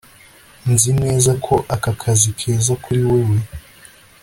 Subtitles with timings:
[0.71, 3.37] Nzi neza ko aka kazi keza kuri wewe